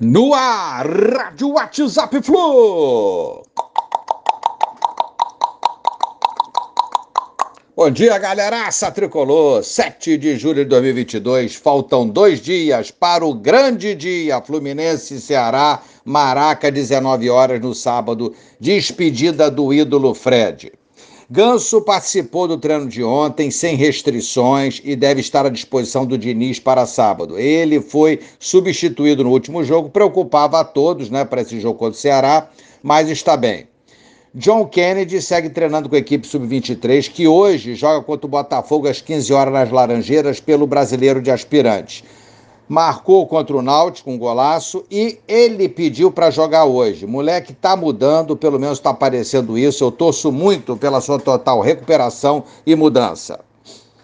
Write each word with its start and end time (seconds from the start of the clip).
No 0.00 0.32
ar, 0.32 0.86
Rádio 0.86 1.54
WhatsApp 1.54 2.22
Flu. 2.22 3.42
Bom 7.76 7.90
dia, 7.90 8.16
galeraça 8.16 8.92
tricolor. 8.92 9.64
7 9.64 10.16
de 10.16 10.36
julho 10.38 10.62
de 10.62 10.66
2022. 10.66 11.56
Faltam 11.56 12.08
dois 12.08 12.40
dias 12.40 12.92
para 12.92 13.26
o 13.26 13.34
grande 13.34 13.96
dia. 13.96 14.40
Fluminense 14.40 15.20
Ceará, 15.20 15.82
Maraca, 16.04 16.70
19 16.70 17.28
horas 17.28 17.60
no 17.60 17.74
sábado. 17.74 18.32
Despedida 18.60 19.50
do 19.50 19.74
ídolo 19.74 20.14
Fred. 20.14 20.78
Ganso 21.30 21.82
participou 21.82 22.48
do 22.48 22.56
treino 22.56 22.86
de 22.86 23.04
ontem 23.04 23.50
sem 23.50 23.76
restrições 23.76 24.80
e 24.82 24.96
deve 24.96 25.20
estar 25.20 25.44
à 25.44 25.50
disposição 25.50 26.06
do 26.06 26.16
Diniz 26.16 26.58
para 26.58 26.86
sábado. 26.86 27.38
Ele 27.38 27.82
foi 27.82 28.20
substituído 28.38 29.22
no 29.22 29.30
último 29.30 29.62
jogo, 29.62 29.90
preocupava 29.90 30.58
a 30.58 30.64
todos, 30.64 31.10
né, 31.10 31.26
para 31.26 31.42
esse 31.42 31.60
jogo 31.60 31.78
contra 31.78 31.98
o 31.98 32.00
Ceará, 32.00 32.48
mas 32.82 33.10
está 33.10 33.36
bem. 33.36 33.68
John 34.34 34.64
Kennedy 34.64 35.20
segue 35.20 35.50
treinando 35.50 35.86
com 35.86 35.96
a 35.96 35.98
equipe 35.98 36.26
sub-23, 36.26 37.10
que 37.10 37.28
hoje 37.28 37.74
joga 37.74 38.02
contra 38.02 38.26
o 38.26 38.30
Botafogo 38.30 38.88
às 38.88 39.02
15 39.02 39.30
horas 39.30 39.52
nas 39.52 39.70
Laranjeiras 39.70 40.40
pelo 40.40 40.66
Brasileiro 40.66 41.20
de 41.20 41.30
Aspirantes 41.30 42.04
marcou 42.68 43.26
contra 43.26 43.56
o 43.56 43.62
Náutico 43.62 44.10
um 44.10 44.18
golaço 44.18 44.84
e 44.90 45.18
ele 45.26 45.68
pediu 45.68 46.12
para 46.12 46.30
jogar 46.30 46.66
hoje. 46.66 47.06
Moleque 47.06 47.52
tá 47.54 47.74
mudando, 47.74 48.36
pelo 48.36 48.58
menos 48.58 48.78
está 48.78 48.90
aparecendo 48.90 49.56
isso. 49.56 49.82
Eu 49.82 49.90
torço 49.90 50.30
muito 50.30 50.76
pela 50.76 51.00
sua 51.00 51.18
total 51.18 51.60
recuperação 51.60 52.44
e 52.66 52.76
mudança. 52.76 53.40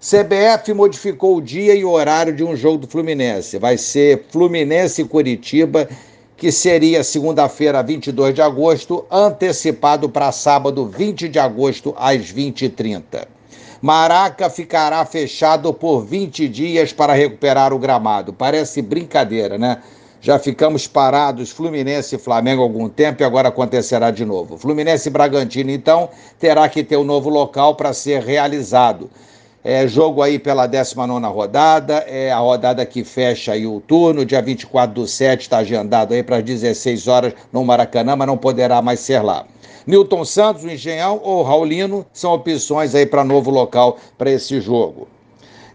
CBF 0.00 0.72
modificou 0.72 1.36
o 1.36 1.40
dia 1.40 1.74
e 1.74 1.84
o 1.84 1.90
horário 1.90 2.34
de 2.34 2.44
um 2.44 2.56
jogo 2.56 2.78
do 2.78 2.86
Fluminense. 2.86 3.58
Vai 3.58 3.76
ser 3.76 4.24
Fluminense 4.30 5.02
e 5.02 5.04
Curitiba, 5.04 5.88
que 6.36 6.52
seria 6.52 7.02
segunda-feira, 7.02 7.82
22 7.82 8.34
de 8.34 8.40
agosto, 8.40 9.04
antecipado 9.10 10.08
para 10.08 10.30
sábado, 10.32 10.86
20 10.86 11.28
de 11.28 11.38
agosto, 11.38 11.94
às 11.98 12.32
20h30. 12.32 13.35
Maraca 13.80 14.48
ficará 14.48 15.04
fechado 15.04 15.72
por 15.72 16.04
20 16.04 16.48
dias 16.48 16.92
para 16.92 17.12
recuperar 17.12 17.72
o 17.72 17.78
gramado. 17.78 18.32
Parece 18.32 18.80
brincadeira, 18.82 19.58
né? 19.58 19.82
Já 20.20 20.38
ficamos 20.38 20.88
parados 20.88 21.50
Fluminense 21.50 22.16
e 22.16 22.18
Flamengo 22.18 22.62
há 22.62 22.64
algum 22.64 22.88
tempo 22.88 23.22
e 23.22 23.24
agora 23.24 23.48
acontecerá 23.48 24.10
de 24.10 24.24
novo. 24.24 24.56
Fluminense 24.56 25.08
e 25.08 25.12
Bragantino, 25.12 25.70
então, 25.70 26.08
terá 26.38 26.68
que 26.68 26.82
ter 26.82 26.96
um 26.96 27.04
novo 27.04 27.28
local 27.28 27.76
para 27.76 27.92
ser 27.92 28.22
realizado. 28.22 29.08
É 29.68 29.88
jogo 29.88 30.22
aí 30.22 30.38
pela 30.38 30.64
19 30.68 31.26
rodada, 31.26 31.94
é 32.06 32.30
a 32.30 32.38
rodada 32.38 32.86
que 32.86 33.02
fecha 33.02 33.50
aí 33.50 33.66
o 33.66 33.80
turno, 33.80 34.24
dia 34.24 34.40
24 34.40 34.94
do 34.94 35.08
7 35.08 35.40
está 35.40 35.58
agendado 35.58 36.14
aí 36.14 36.22
para 36.22 36.36
as 36.36 36.44
16 36.44 37.08
horas 37.08 37.32
no 37.52 37.64
Maracanã, 37.64 38.14
mas 38.14 38.28
não 38.28 38.36
poderá 38.38 38.80
mais 38.80 39.00
ser 39.00 39.24
lá. 39.24 39.44
Newton 39.84 40.24
Santos, 40.24 40.62
o 40.62 40.70
Engenhão 40.70 41.20
ou 41.20 41.42
Raulino 41.42 42.06
são 42.12 42.32
opções 42.32 42.94
aí 42.94 43.06
para 43.06 43.24
novo 43.24 43.50
local 43.50 43.96
para 44.16 44.30
esse 44.30 44.60
jogo. 44.60 45.08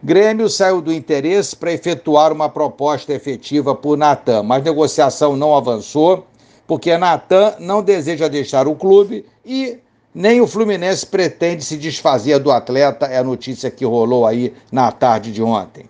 Grêmio 0.02 0.48
saiu 0.48 0.82
do 0.82 0.94
interesse 0.94 1.54
para 1.54 1.74
efetuar 1.74 2.32
uma 2.32 2.48
proposta 2.48 3.12
efetiva 3.12 3.76
por 3.76 3.98
Natan, 3.98 4.42
mas 4.42 4.64
negociação 4.64 5.36
não 5.36 5.54
avançou, 5.54 6.26
porque 6.66 6.98
Natan 6.98 7.56
não 7.60 7.84
deseja 7.84 8.30
deixar 8.30 8.70
o 8.70 8.76
clube 8.76 9.26
e 9.46 9.80
nem 10.14 10.42
o 10.42 10.48
Fluminense 10.48 11.06
pretende 11.06 11.64
se 11.64 11.78
desfazer 11.78 12.40
do 12.40 12.52
atleta, 12.52 13.06
é 13.06 13.18
a 13.18 13.24
notícia 13.24 13.72
que 13.72 13.86
rolou 13.86 14.26
aí 14.26 14.54
na 14.72 14.92
tarde 14.92 15.32
de 15.32 15.42
ontem. 15.42 15.86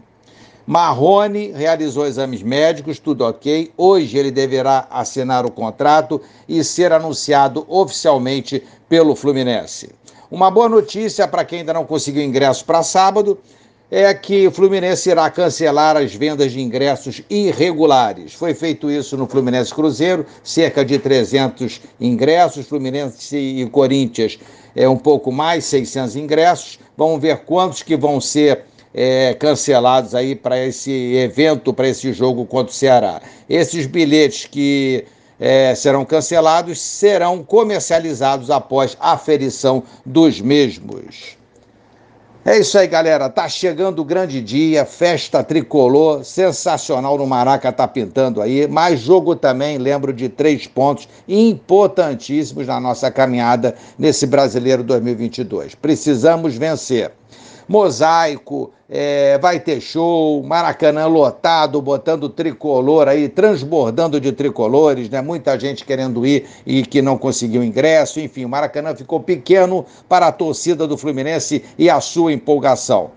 Marrone 0.65 1.51
realizou 1.51 2.05
exames 2.05 2.43
médicos, 2.43 2.99
tudo 2.99 3.25
ok. 3.25 3.71
Hoje 3.75 4.17
ele 4.17 4.31
deverá 4.31 4.87
assinar 4.89 5.45
o 5.45 5.51
contrato 5.51 6.21
e 6.47 6.63
ser 6.63 6.93
anunciado 6.93 7.65
oficialmente 7.67 8.63
pelo 8.87 9.15
Fluminense. 9.15 9.89
Uma 10.29 10.49
boa 10.49 10.69
notícia 10.69 11.27
para 11.27 11.43
quem 11.43 11.59
ainda 11.59 11.73
não 11.73 11.85
conseguiu 11.85 12.23
ingresso 12.23 12.63
para 12.63 12.83
sábado 12.83 13.37
é 13.91 14.13
que 14.13 14.47
o 14.47 14.51
Fluminense 14.51 15.09
irá 15.09 15.29
cancelar 15.29 15.97
as 15.97 16.15
vendas 16.15 16.53
de 16.53 16.61
ingressos 16.61 17.21
irregulares. 17.29 18.33
Foi 18.33 18.53
feito 18.53 18.89
isso 18.89 19.17
no 19.17 19.27
Fluminense 19.27 19.73
Cruzeiro, 19.73 20.25
cerca 20.41 20.85
de 20.85 20.97
300 20.97 21.81
ingressos. 21.99 22.65
Fluminense 22.67 23.35
e 23.35 23.65
Corinthians 23.69 24.39
é 24.73 24.87
um 24.87 24.95
pouco 24.95 25.29
mais, 25.29 25.65
600 25.65 26.15
ingressos. 26.15 26.79
Vamos 26.95 27.21
ver 27.21 27.39
quantos 27.39 27.83
que 27.83 27.97
vão 27.97 28.21
ser 28.21 28.63
é, 28.93 29.33
cancelados 29.33 30.15
aí 30.15 30.35
para 30.35 30.57
esse 30.65 30.91
evento, 31.15 31.73
para 31.73 31.89
esse 31.89 32.13
jogo 32.13 32.45
contra 32.45 32.71
o 32.71 32.75
Ceará. 32.75 33.21
Esses 33.49 33.85
bilhetes 33.85 34.45
que 34.45 35.03
é, 35.37 35.75
serão 35.75 36.05
cancelados 36.05 36.79
serão 36.79 37.43
comercializados 37.43 38.49
após 38.49 38.95
aferição 39.01 39.83
dos 40.05 40.39
mesmos. 40.39 41.40
É 42.43 42.57
isso 42.57 42.75
aí, 42.75 42.87
galera. 42.87 43.29
Tá 43.29 43.47
chegando 43.47 43.99
o 43.99 44.05
grande 44.05 44.41
dia, 44.41 44.83
festa 44.83 45.43
tricolor, 45.43 46.25
sensacional 46.25 47.15
no 47.15 47.27
Maraca 47.27 47.71
tá 47.71 47.87
pintando 47.87 48.41
aí. 48.41 48.67
Mais 48.67 48.99
jogo 48.99 49.35
também, 49.35 49.77
lembro 49.77 50.11
de 50.11 50.27
três 50.27 50.65
pontos 50.65 51.07
importantíssimos 51.27 52.65
na 52.65 52.79
nossa 52.79 53.11
caminhada 53.11 53.75
nesse 53.95 54.25
Brasileiro 54.25 54.81
2022. 54.83 55.75
Precisamos 55.75 56.55
vencer 56.55 57.11
mosaico, 57.71 58.71
é, 58.89 59.37
vai 59.37 59.59
ter 59.59 59.79
show, 59.79 60.43
Maracanã 60.43 61.07
lotado, 61.07 61.81
botando 61.81 62.27
tricolor 62.27 63.07
aí, 63.07 63.29
transbordando 63.29 64.19
de 64.19 64.33
tricolores, 64.33 65.09
né? 65.09 65.21
Muita 65.21 65.57
gente 65.57 65.85
querendo 65.85 66.25
ir 66.25 66.45
e 66.65 66.83
que 66.83 67.01
não 67.01 67.17
conseguiu 67.17 67.63
ingresso. 67.63 68.19
Enfim, 68.19 68.43
o 68.43 68.49
Maracanã 68.49 68.93
ficou 68.93 69.21
pequeno 69.21 69.85
para 70.09 70.27
a 70.27 70.31
torcida 70.33 70.85
do 70.85 70.97
Fluminense 70.97 71.63
e 71.77 71.89
a 71.89 72.01
sua 72.01 72.33
empolgação. 72.33 73.11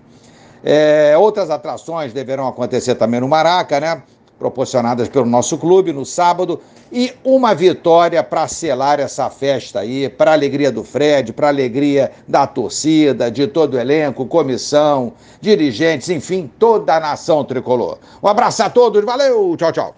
É, 0.63 1.15
outras 1.17 1.49
atrações 1.49 2.13
deverão 2.13 2.47
acontecer 2.47 2.95
também 2.95 3.19
no 3.19 3.27
Maraca, 3.27 3.79
né? 3.79 4.01
Proporcionadas 4.37 5.07
pelo 5.07 5.25
nosso 5.25 5.57
clube 5.57 5.93
no 5.93 6.05
sábado 6.05 6.59
e 6.91 7.13
uma 7.23 7.53
vitória 7.53 8.23
para 8.23 8.47
selar 8.47 8.99
essa 8.99 9.29
festa 9.29 9.79
aí, 9.79 10.07
para 10.07 10.33
alegria 10.33 10.71
do 10.71 10.83
Fred, 10.83 11.33
para 11.33 11.47
alegria 11.47 12.11
da 12.27 12.45
torcida, 12.45 13.31
de 13.31 13.47
todo 13.47 13.75
o 13.75 13.79
elenco, 13.79 14.25
comissão, 14.25 15.13
dirigentes, 15.41 16.09
enfim, 16.09 16.49
toda 16.59 16.95
a 16.95 16.99
nação 16.99 17.43
tricolor. 17.43 17.97
Um 18.21 18.27
abraço 18.27 18.63
a 18.63 18.69
todos, 18.69 19.03
valeu, 19.03 19.55
tchau, 19.57 19.71
tchau. 19.71 19.93